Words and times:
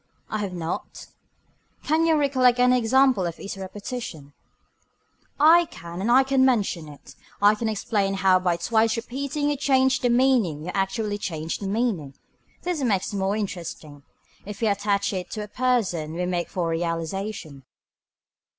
I 0.31 0.39
have 0.39 0.53
not. 0.53 1.05
Can 1.83 2.07
you 2.07 2.15
recollect 2.15 2.57
any 2.57 2.75
example 2.75 3.27
of 3.27 3.39
easy 3.39 3.61
repetition. 3.61 4.33
I 5.39 5.65
can 5.65 6.01
and 6.01 6.09
I 6.11 6.23
can 6.23 6.43
mention 6.43 6.87
it. 6.87 7.13
I 7.39 7.53
can 7.53 7.69
explain 7.69 8.15
how 8.15 8.39
by 8.39 8.57
twice 8.57 8.97
repeating 8.97 9.51
you 9.51 9.57
change 9.57 9.99
the 9.99 10.09
meaning 10.09 10.65
you 10.65 10.71
actually 10.73 11.19
change 11.19 11.59
the 11.59 11.67
meaning. 11.67 12.15
This 12.63 12.81
makes 12.81 13.13
it 13.13 13.17
more 13.17 13.35
interesting. 13.35 14.01
If 14.43 14.61
we 14.61 14.69
attach 14.69 15.13
it 15.13 15.29
to 15.33 15.43
a 15.43 15.47
person 15.47 16.13
we 16.15 16.25
make 16.25 16.49
for 16.49 16.69
realization. 16.69 17.63